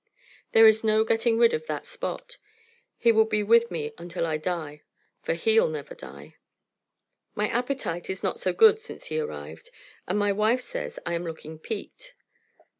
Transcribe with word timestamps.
There 0.53 0.65
is 0.65 0.83
no 0.83 1.03
getting 1.03 1.37
rid 1.37 1.53
of 1.53 1.67
that 1.67 1.85
Spot. 1.85 2.39
He 2.97 3.11
will 3.11 3.25
be 3.25 3.43
with 3.43 3.69
me 3.69 3.93
until 3.99 4.25
I 4.25 4.37
die, 4.37 4.81
for 5.21 5.35
he'll 5.35 5.67
never 5.67 5.93
die. 5.93 6.37
My 7.35 7.47
appetite 7.49 8.09
is 8.09 8.23
not 8.23 8.39
so 8.39 8.51
good 8.51 8.79
since 8.79 9.05
he 9.05 9.19
arrived, 9.19 9.69
and 10.07 10.17
my 10.17 10.31
wife 10.31 10.61
says 10.61 10.97
I 11.05 11.13
am 11.13 11.23
looking 11.23 11.59
peaked. 11.59 12.15